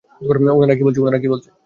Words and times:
ওনারা 0.53 0.75
কী 0.75 0.83
বলছে? 0.83 1.49